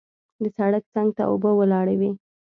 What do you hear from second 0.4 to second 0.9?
د سړک